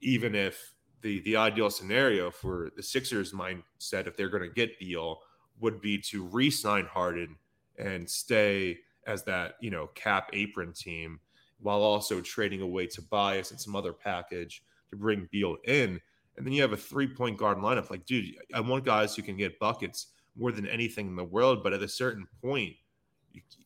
[0.00, 4.78] even if the, the ideal scenario for the Sixers mindset, if they're going to get
[4.78, 5.20] Beal,
[5.60, 7.36] would be to re sign Harden
[7.78, 11.20] and stay as that, you know, cap apron team
[11.60, 16.00] while also trading away Tobias and some other package to bring Beal in.
[16.36, 17.90] And then you have a three point guard lineup.
[17.90, 21.62] Like, dude, I want guys who can get buckets more than anything in the world.
[21.62, 22.74] But at a certain point,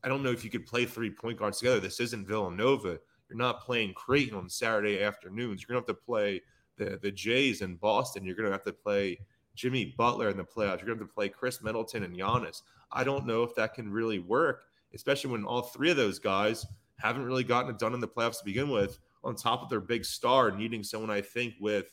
[0.03, 1.81] I don't know if you could play three point guards together.
[1.81, 2.99] This isn't Villanova.
[3.35, 5.61] You're not playing Creighton on Saturday afternoons.
[5.61, 6.41] You're going to have to play
[6.77, 8.25] the, the Jays in Boston.
[8.25, 9.19] You're going to have to play
[9.57, 10.79] Jimmy Butler in the playoffs.
[10.79, 12.63] You're going to have to play Khris Middleton and Giannis.
[12.93, 16.65] I don't know if that can really work, especially when all three of those guys
[17.01, 19.81] haven't really gotten it done in the playoffs to begin with, on top of their
[19.81, 21.93] big star, needing someone I think with,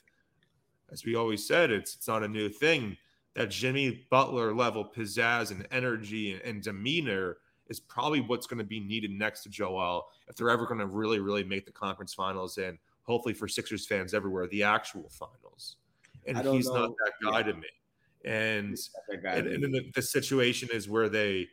[0.92, 2.98] as we always said, it's it's not a new thing.
[3.34, 7.38] That Jimmy Butler level pizzazz and energy and, and demeanor
[7.72, 10.86] is probably what's going to be needed next to Joel if they're ever going to
[10.86, 15.78] really, really make the conference finals and hopefully for Sixers fans everywhere, the actual finals.
[16.28, 17.68] And he's not that guy to me.
[18.26, 21.48] And That's that guy and, and then the, the situation is where they,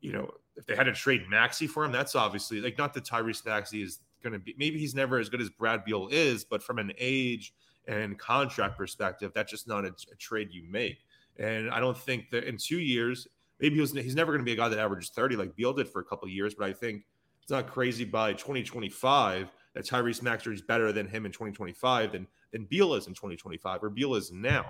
[0.00, 3.04] you know, if they had to trade Maxey for him, that's obviously like not that
[3.04, 4.54] Tyrese Maxey is going to be.
[4.58, 7.54] Maybe he's never as good as Brad Beal is, but from an age
[7.88, 10.98] and contract perspective, that's just not a, a trade you make.
[11.38, 13.26] And I don't think that in two years,
[13.60, 15.88] maybe he he's never going to be a guy that averages thirty like Beal did
[15.88, 16.54] for a couple of years.
[16.54, 17.04] But I think
[17.42, 22.26] it's not crazy by 2025 that Tyrese Maxey is better than him in 2025 than
[22.52, 24.66] than Beal is in 2025 or Beal is now.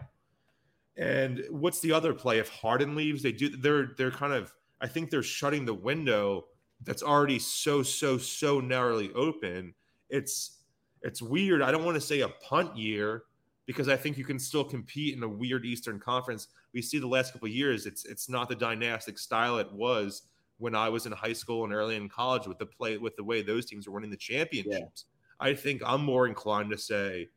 [0.97, 2.39] And what's the other play?
[2.39, 6.47] If Harden leaves, they do they're they're kind of I think they're shutting the window
[6.85, 9.75] that's already so so so narrowly open.
[10.11, 10.59] It's
[11.03, 11.63] it's weird.
[11.63, 13.25] I don't want to say a punt year
[13.67, 16.49] because I think you can still compete in a weird Eastern Conference.
[16.77, 20.25] We see the last couple years, it's it's not the dynastic style it was
[20.59, 23.25] when I was in high school and early in college with the play with the
[23.25, 25.07] way those teams are winning the championships.
[25.41, 25.49] Yeah.
[25.49, 27.31] I think I'm more inclined to say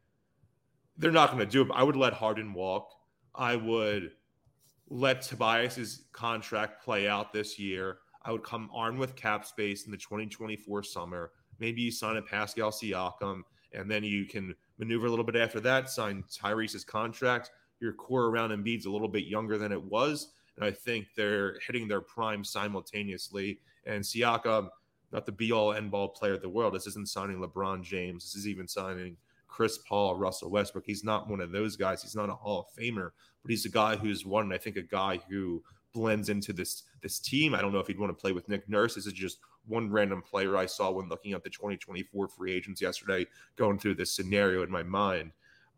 [0.97, 1.69] they're not going to do it.
[1.73, 2.91] I would let Harden walk.
[3.33, 4.11] I would
[4.89, 7.99] let Tobias's contract play out this year.
[8.23, 11.31] I would come armed with cap space in the 2024 summer.
[11.59, 15.61] Maybe you sign a Pascal Siakam, and then you can maneuver a little bit after
[15.61, 15.89] that.
[15.89, 17.51] Sign Tyrese's contract.
[17.79, 21.59] Your core around Embiid's a little bit younger than it was, and I think they're
[21.65, 23.59] hitting their prime simultaneously.
[23.85, 24.69] And Siakam,
[25.11, 26.73] not the be all end ball player of the world.
[26.73, 28.23] This isn't signing LeBron James.
[28.23, 30.85] This is even signing Chris Paul, Russell Westbrook.
[30.85, 32.01] He's not one of those guys.
[32.01, 33.11] He's not a Hall of Famer,
[33.41, 34.53] but he's a guy who's one.
[34.53, 35.63] I think a guy who
[35.93, 37.55] blends into this this team.
[37.55, 38.95] I don't know if he'd want to play with Nick Nurse.
[38.95, 42.81] This is just one random player I saw when looking at the 2024 free agents
[42.81, 45.31] yesterday, going through this scenario in my mind.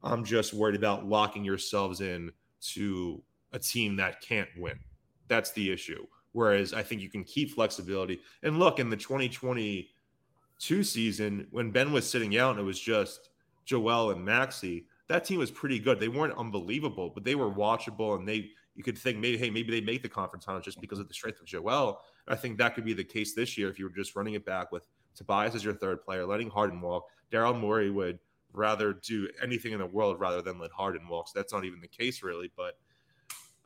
[0.04, 2.32] I'm just worried about locking yourselves in
[2.74, 3.22] to
[3.54, 4.80] a team that can't win.
[5.28, 6.06] That's the issue.
[6.34, 8.22] Whereas I think you can keep flexibility.
[8.44, 13.30] And look, in the 2022 season, when Ben was sitting out and it was just
[13.66, 16.00] Joel and Maxey, that team was pretty good.
[16.00, 19.72] They weren't unbelievable, but they were watchable and they you could think maybe, hey, maybe
[19.72, 22.00] they make the conference finals just because of the strength of Joel.
[22.28, 24.46] I think that could be the case this year if you were just running it
[24.46, 27.06] back with Tobias as your third player, letting Harden walk.
[27.32, 28.20] Daryl Morey would
[28.54, 31.28] rather do anything in the world rather than let Harden walk.
[31.28, 32.78] So that's not even the case really, but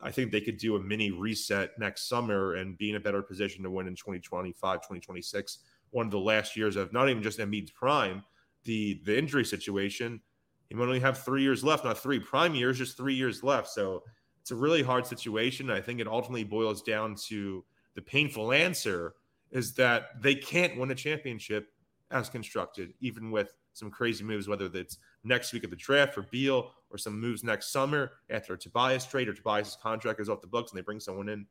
[0.01, 3.21] I think they could do a mini reset next summer and be in a better
[3.21, 5.59] position to win in 2025, 2026.
[5.91, 8.23] One of the last years of not even just Embiid's prime,
[8.63, 10.21] the the injury situation.
[10.69, 13.69] He might only have three years left, not three prime years, just three years left.
[13.69, 14.03] So
[14.41, 15.69] it's a really hard situation.
[15.69, 19.15] I think it ultimately boils down to the painful answer
[19.51, 21.71] is that they can't win a championship
[22.11, 26.23] as constructed, even with some crazy moves, whether it's next week of the draft for
[26.23, 30.41] Beal or some moves next summer after a Tobias trade or Tobias' contract is off
[30.41, 31.45] the books and they bring someone in.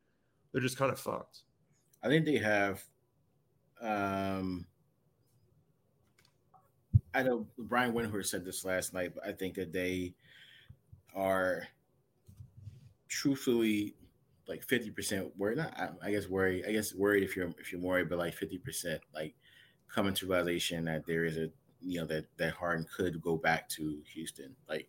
[0.51, 1.41] They're just kind of fucked.
[2.03, 2.83] I think they have.
[3.79, 4.65] Um,
[7.13, 10.15] I know Brian Windhorst said this last night, but I think that they
[11.13, 11.67] are
[13.07, 13.95] truthfully
[14.47, 17.81] like 50% worried not I, I, guess worried i guess worried if you're if you're
[17.81, 19.33] worried but like 50% like
[19.87, 21.49] coming to realization that there is a
[21.81, 24.55] you know that that harden could go back to houston.
[24.67, 24.87] Like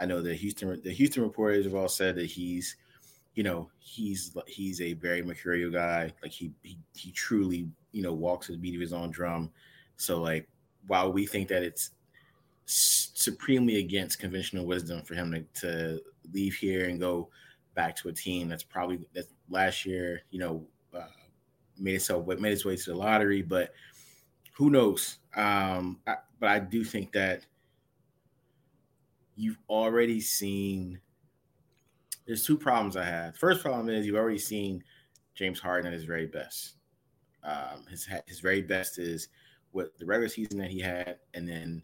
[0.00, 2.76] i know the houston the houston reporters have all said that he's
[3.34, 6.12] you know he's he's a very mercurial guy.
[6.22, 9.50] Like he he, he truly you know walks to the beat of his own drum.
[9.96, 10.48] So like
[10.88, 11.90] while we think that it's
[12.66, 16.00] supremely against conventional wisdom for him to, to
[16.32, 17.28] leave here and go
[17.74, 21.06] back to a team that's probably that last year, you know, uh,
[21.78, 23.72] made itself made its way to the lottery, but
[24.58, 25.18] who knows?
[25.36, 27.46] Um, I, but I do think that
[29.36, 31.00] you've already seen.
[32.26, 33.36] There's two problems I have.
[33.36, 34.82] First problem is you've already seen
[35.36, 36.74] James Harden at his very best.
[37.44, 39.28] Um, his his very best is
[39.70, 41.80] what the regular season that he had, and then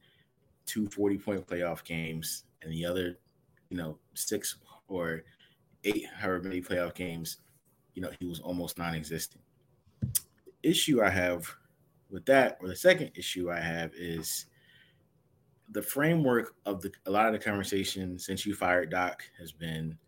[0.67, 3.21] two 40 point playoff games, and the other,
[3.69, 4.57] you know, six
[4.89, 5.23] or
[5.85, 7.39] eight, however many playoff games,
[7.95, 9.41] you know, he was almost non-existent.
[10.01, 11.55] The issue I have
[12.15, 14.47] with that, or the second issue I have is
[15.73, 19.99] the framework of the a lot of the conversation since you fired Doc has been,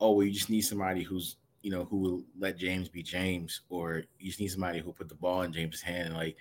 [0.00, 3.60] oh, well, you just need somebody who's you know who will let James be James,
[3.70, 6.08] or you just need somebody who put the ball in James's hand.
[6.08, 6.36] And like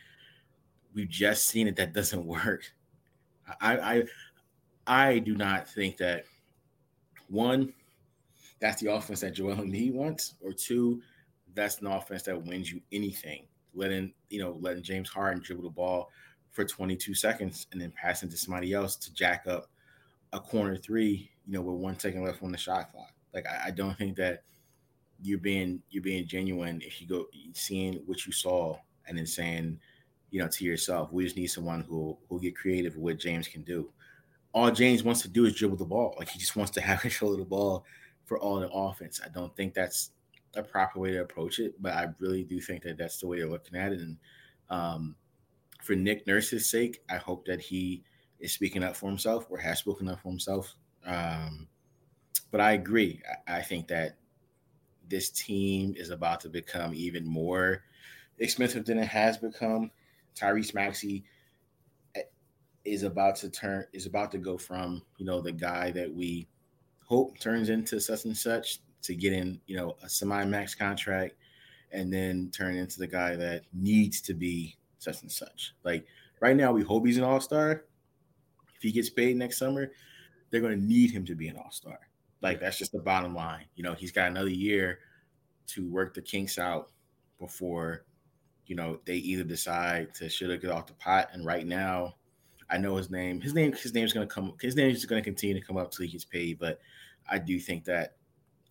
[0.95, 2.63] we've just seen it, that doesn't work.
[3.61, 4.03] I I
[4.87, 6.25] I do not think that
[7.29, 7.71] one
[8.59, 11.03] that's the offense that Joel Embiid wants, or two,
[11.53, 13.45] that's an offense that wins you anything.
[13.77, 16.09] Letting you know, letting James Harden dribble the ball
[16.51, 19.69] for 22 seconds and then passing to somebody else to jack up
[20.33, 23.13] a corner three, you know, with one second left on the shot clock.
[23.33, 24.43] Like I, I don't think that
[25.21, 29.79] you're being you're being genuine if you go seeing what you saw and then saying,
[30.31, 33.47] you know, to yourself, we just need someone who will get creative with what James
[33.47, 33.89] can do.
[34.53, 36.15] All James wants to do is dribble the ball.
[36.17, 37.85] Like he just wants to have control of the ball
[38.25, 39.21] for all the offense.
[39.23, 40.11] I don't think that's
[40.55, 43.37] a proper way to approach it, but I really do think that that's the way
[43.37, 43.99] they're looking at it.
[43.99, 44.17] And
[44.69, 45.15] um,
[45.81, 48.03] for Nick Nurse's sake, I hope that he
[48.39, 50.75] is speaking up for himself or has spoken up for himself.
[51.05, 51.67] Um,
[52.51, 53.21] but I agree.
[53.47, 54.17] I, I think that
[55.09, 57.83] this team is about to become even more
[58.39, 59.91] expensive than it has become.
[60.35, 61.23] Tyrese Maxey
[62.15, 62.21] eh,
[62.85, 66.47] is about to turn is about to go from you know the guy that we
[67.05, 71.35] hope turns into such and such to get in, you know, a semi-max contract
[71.91, 75.73] and then turn into the guy that needs to be such and such.
[75.83, 76.05] Like
[76.41, 77.83] right now, we hope he's an all-star,
[78.77, 79.91] if he gets paid next summer,
[80.49, 81.99] they're going to need him to be an all star.
[82.41, 83.65] Like that's just the bottom line.
[83.75, 84.99] You know, he's got another year
[85.67, 86.91] to work the kinks out
[87.39, 88.05] before,
[88.67, 91.29] you know, they either decide to should have get off the pot.
[91.33, 92.15] And right now,
[92.69, 93.41] I know his name.
[93.41, 93.73] His name.
[93.73, 94.53] His name's going to come.
[94.61, 96.59] His name is going to continue to come up till he gets paid.
[96.59, 96.79] But
[97.29, 98.16] I do think that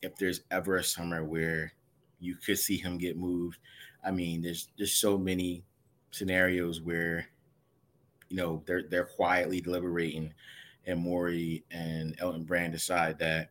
[0.03, 1.73] if there's ever a summer where
[2.21, 3.59] you could see him get moved,
[4.05, 5.65] I mean, there's there's so many
[6.11, 7.27] scenarios where,
[8.29, 10.33] you know, they're they're quietly deliberating,
[10.87, 13.51] and Morey and Elton Brand decide that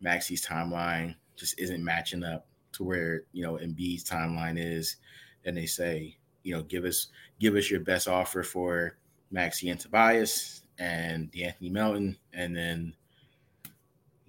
[0.00, 4.96] Maxey's timeline just isn't matching up to where you know Embiid's timeline is,
[5.44, 7.08] and they say, you know, give us
[7.40, 8.96] give us your best offer for
[9.30, 12.94] Maxey and Tobias and the Anthony Melton, and then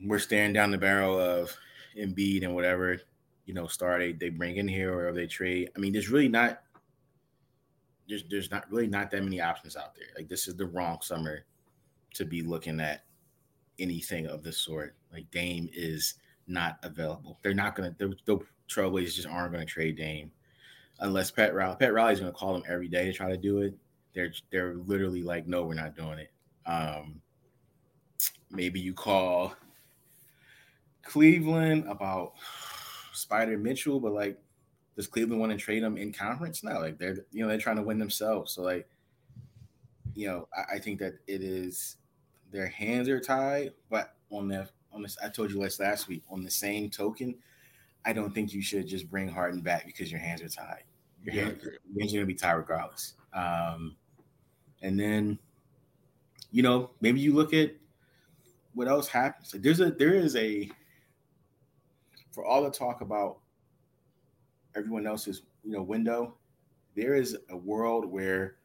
[0.03, 1.55] we're staring down the barrel of
[1.97, 2.99] Embiid and whatever
[3.45, 5.69] you know star they, they bring in here or they trade.
[5.75, 6.61] I mean, there's really not
[8.07, 10.07] there's there's not really not that many options out there.
[10.15, 11.45] Like this is the wrong summer
[12.15, 13.03] to be looking at
[13.79, 14.95] anything of this sort.
[15.11, 16.15] Like Dame is
[16.47, 17.39] not available.
[17.41, 20.31] They're not gonna the, the Trailblazers just aren't gonna trade Dame
[20.99, 23.75] unless Pat Riley Pat Riley's gonna call them every day to try to do it.
[24.13, 26.31] They're they're literally like, no, we're not doing it.
[26.65, 27.21] Um,
[28.49, 29.55] maybe you call
[31.05, 32.33] Cleveland about
[33.13, 34.37] Spida Mitchell, but like,
[34.95, 36.63] does Cleveland want to trade them in conference?
[36.63, 38.51] No, like they're you know they're trying to win themselves.
[38.51, 38.87] So like,
[40.13, 41.97] you know, I, I think that it is
[42.51, 46.23] their hands are tied, but on the on this, I told you last last week.
[46.29, 47.35] On the same token,
[48.03, 50.83] I don't think you should just bring Harden back because your hands are tied.
[51.23, 51.43] Your, yeah.
[51.45, 53.13] hands, your hands are gonna be tied regardless.
[53.33, 53.95] Um,
[54.81, 55.37] and then,
[56.51, 57.71] you know, maybe you look at
[58.73, 59.53] what else happens.
[59.53, 60.69] Like there's a there is a
[62.35, 63.37] for all the talk about
[64.75, 66.35] everyone else's you know window,
[66.93, 68.57] there is a world where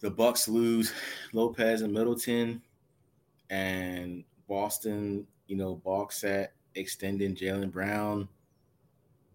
[0.00, 0.92] the Bucks lose
[1.32, 2.60] Lopez and Middleton,
[3.48, 8.28] and Boston, you know, balks at extending Jaylen Brown.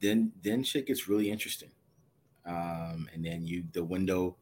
[0.01, 1.71] Then then shit gets really interesting.
[2.45, 4.35] Um, and then you the window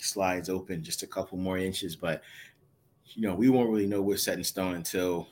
[0.00, 2.22] slides open just a couple more inches, but
[3.14, 5.28] you know, we won't really know what's set in stone until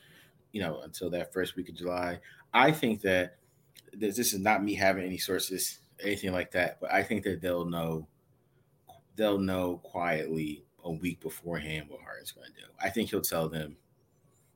[0.52, 2.20] you know, until that first week of July.
[2.56, 3.36] I think that
[3.92, 7.40] this, this is not me having any sources, anything like that, but I think that
[7.40, 8.08] they'll know
[9.14, 12.66] they'll know quietly a week beforehand what Harden's going to do.
[12.80, 13.76] I think he'll tell them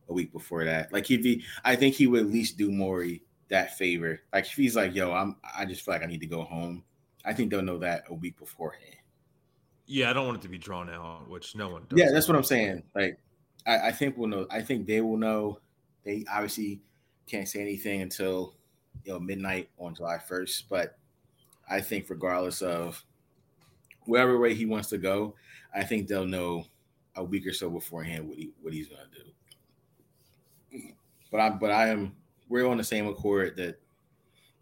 [0.09, 0.93] a week before that.
[0.93, 4.21] Like if he, I think he would at least do Morey that favor.
[4.33, 6.85] Like if he's like, "Yo, I'm," I just feel like I need to go home.
[7.25, 8.97] I think they'll know that a week beforehand.
[9.87, 11.99] Yeah, I don't want it to be drawn out, which no one does.
[11.99, 12.85] Yeah, that's what I'm saying.
[12.95, 13.19] Like,
[13.67, 14.47] I, I think we'll know.
[14.51, 15.61] I think they will know.
[16.05, 16.81] They obviously
[17.31, 18.55] can't say anything until
[19.05, 20.99] you know midnight on July 1st, but
[21.69, 23.03] I think regardless of
[24.05, 25.35] wherever way he wants to go,
[25.75, 26.64] I think they'll know
[27.16, 30.93] a week or so beforehand what he what he's going to do.
[31.31, 32.16] But I but I am
[32.49, 33.79] we're on the same accord that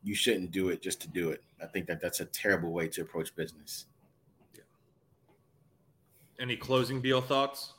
[0.04, 1.42] you shouldn't do it just to do it.
[1.62, 3.86] I think that that's a terrible way to approach business.
[4.54, 4.62] Yeah.
[6.38, 7.72] Any closing deal thoughts?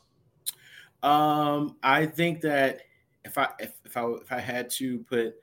[1.01, 2.81] Um, I think that
[3.29, 5.35] if I if, if I if I had to put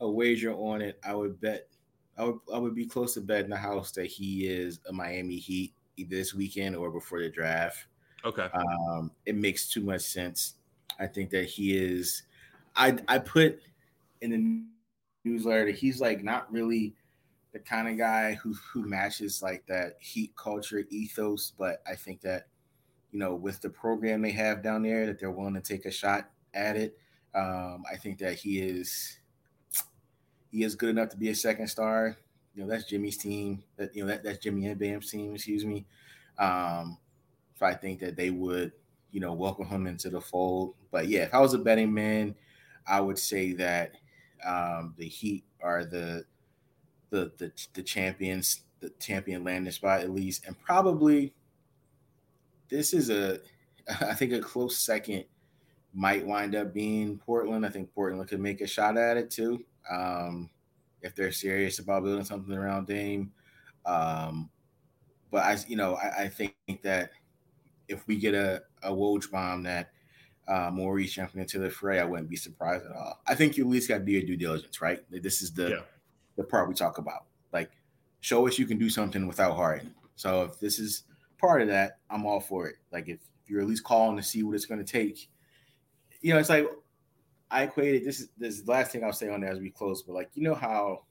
[0.00, 1.68] a wager on it, I would bet
[2.18, 5.36] I would I would be close to betting the house that he is a Miami
[5.36, 5.74] Heat
[6.08, 7.86] this weekend or before the draft.
[8.24, 8.48] Okay.
[8.52, 10.54] Um, it makes too much sense.
[10.98, 12.22] I think that he is.
[12.74, 13.60] I I put
[14.22, 16.94] in the newsletter that he's like not really
[17.52, 22.22] the kind of guy who who matches like that Heat culture ethos, but I think
[22.22, 22.46] that
[23.12, 25.90] you know with the program they have down there that they're willing to take a
[25.90, 26.98] shot at it.
[27.34, 29.18] Um, I think that he is
[30.50, 32.16] he is good enough to be a second star.
[32.54, 33.62] You know, that's Jimmy's team.
[33.76, 35.34] That you know that that's Jimmy and Bam's team.
[35.34, 35.84] Excuse me.
[36.38, 36.98] Um,
[37.54, 38.72] if I think that they would,
[39.10, 40.74] you know, welcome him into the fold.
[40.90, 42.34] But yeah, if I was a betting man,
[42.86, 43.92] I would say that
[44.44, 46.24] um, the Heat are the
[47.10, 51.34] the the the champions, the champion landing spot at least, and probably
[52.68, 53.40] this is a
[54.00, 55.24] I think a close second
[55.96, 57.64] might wind up being Portland.
[57.64, 60.50] I think Portland could make a shot at it too um,
[61.00, 63.32] if they're serious about building something around Dame.
[63.86, 64.50] Um,
[65.30, 67.10] but I, you know, I, I, think that
[67.88, 69.90] if we get a, a Woj bomb that
[70.48, 73.20] uh, Morey's jumping into the fray, I wouldn't be surprised at all.
[73.26, 75.00] I think you at least got to do your due diligence, right?
[75.10, 75.82] This is the yeah.
[76.36, 77.26] the part we talk about.
[77.52, 77.70] Like,
[78.20, 79.94] show us you can do something without Harden.
[80.16, 81.04] So if this is
[81.38, 82.76] part of that, I'm all for it.
[82.92, 85.28] Like if, if you're at least calling to see what it's going to take,
[86.26, 86.68] you know, it's like
[87.52, 89.70] I equated this is this is the last thing I'll say on that as we
[89.70, 91.04] close, but like you know how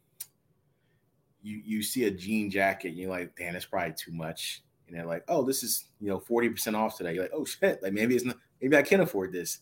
[1.41, 4.61] you you see a jean jacket and you're like, damn, that's probably too much.
[4.87, 7.45] and they're like, "Oh, this is you know forty percent off today." You're like, "Oh
[7.45, 8.35] shit!" Like maybe it's not.
[8.61, 9.59] Maybe I can afford this.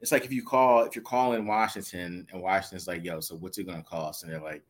[0.00, 3.58] It's like if you call if you're calling Washington and Washington's like, "Yo, so what's
[3.58, 4.62] it gonna cost?" And they're like,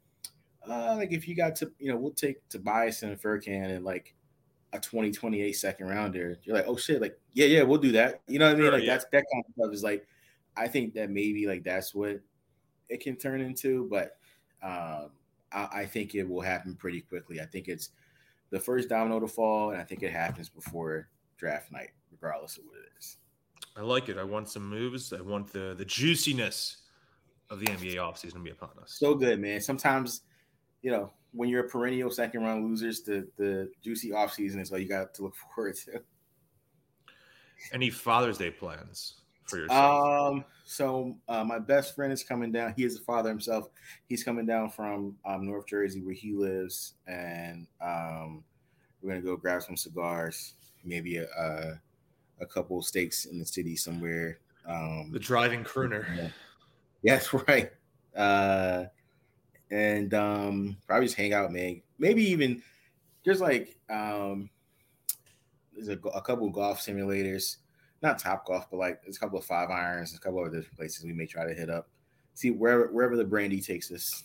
[0.66, 4.14] "Uh, like if you got to, you know, we'll take Tobias and Furkan and like
[4.76, 8.22] a 2028 second rounder." You're like, "Oh shit!" Like, yeah, yeah, we'll do that.
[8.28, 8.72] You know what I mean?
[8.72, 8.94] Like yeah.
[8.94, 10.06] that's that kind of stuff is like,
[10.56, 12.20] I think that maybe like that's what
[12.88, 14.16] it can turn into, but
[14.62, 15.10] um,
[15.52, 17.40] I, I think it will happen pretty quickly.
[17.40, 17.90] I think it's
[18.50, 22.64] the first domino to fall, and I think it happens before draft night, regardless of
[22.64, 23.16] what it is.
[23.76, 24.16] I like it.
[24.16, 25.12] I want some moves.
[25.12, 26.78] I want the the juiciness
[27.50, 28.96] of the NBA offseason to be upon us.
[28.98, 29.60] So good, man.
[29.60, 30.22] Sometimes,
[30.82, 34.78] you know, when you're a perennial second round losers, the the juicy offseason is all
[34.78, 36.00] you got to look forward to.
[37.72, 39.14] Any Father's Day plans
[39.44, 40.32] for yourself?
[40.34, 42.74] Um, so uh, my best friend is coming down.
[42.76, 43.68] He is a father himself.
[44.08, 48.42] He's coming down from um, North Jersey where he lives, and um,
[49.00, 51.80] we're gonna go grab some cigars, maybe a a,
[52.40, 54.38] a couple steaks in the city somewhere.
[54.66, 56.04] Um, the driving crooner.
[56.16, 56.28] yeah.
[57.02, 57.70] Yes, right.
[58.16, 58.86] Uh,
[59.70, 61.82] and um, probably just hang out, man.
[61.98, 62.62] Maybe even
[63.24, 64.50] there's like um,
[65.74, 67.56] there's a, a couple golf simulators,
[68.02, 71.04] not Topgolf, but like there's a couple of five irons, a couple of different places
[71.04, 71.88] we may try to hit up.
[72.34, 74.22] See wherever wherever the brandy takes us.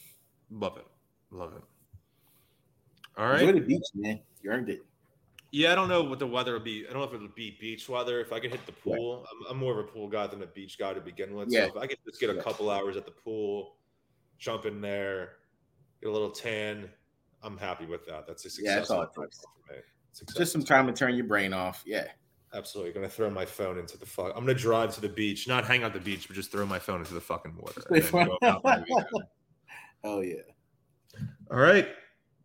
[0.50, 0.88] Love it.
[1.32, 1.64] Love it.
[3.18, 4.20] All right, Enjoy the beach, man.
[4.42, 4.82] You earned it.
[5.52, 6.86] Yeah, I don't know what the weather will be.
[6.88, 8.22] I don't know if it'll be beach weather.
[8.22, 10.48] If I could hit the pool, I'm, I'm more of a pool guy than a
[10.48, 11.50] beach guy to begin with.
[11.52, 11.66] Yeah.
[11.66, 13.76] So if I could just get a couple hours at the pool,
[14.42, 15.34] jump in there,
[16.02, 16.90] get a little tan,
[17.44, 18.28] I'm happy with that.
[18.28, 18.66] That's a success.
[18.66, 19.40] Yeah, that's all it takes.
[19.40, 19.80] for me.
[20.12, 20.38] Success.
[20.38, 21.84] Just some time to turn your brain off.
[21.86, 22.08] Yeah.
[22.54, 22.92] Absolutely.
[22.92, 24.34] Gonna throw my phone into the fuck.
[24.36, 26.80] I'm gonna drive to the beach, not hang out the beach, but just throw my
[26.80, 27.82] phone into the fucking water.
[27.90, 29.26] and then go out on the weekend.
[30.04, 30.36] Oh yeah.
[31.50, 31.88] All right.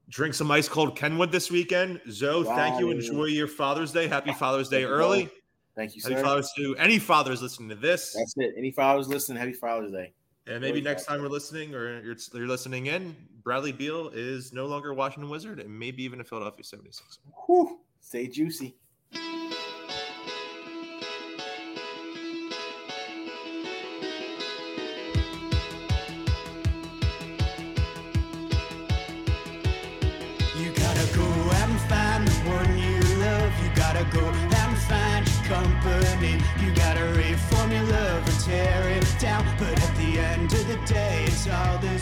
[0.09, 2.01] Drink some ice cold Kenwood this weekend.
[2.09, 2.87] Zoe, thank you.
[2.87, 2.93] Wow.
[2.93, 4.07] Enjoy your Father's Day.
[4.07, 5.29] Happy Father's Day Thank you, early.
[5.75, 6.23] Thank you, Happy sir.
[6.23, 8.15] Father's to any fathers listening to this.
[8.17, 8.55] That's it.
[8.57, 9.39] Any fathers listening?
[9.39, 10.13] Happy Father's Day.
[10.47, 14.67] And maybe next time we're listening or you're, you're listening in, Bradley Beal is no
[14.67, 17.19] longer a Washington Wizard and maybe even a Philadelphia 76.
[17.47, 17.81] Whew.
[18.01, 18.77] Stay juicy.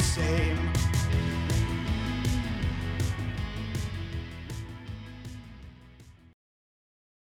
[0.04, 0.73] Same.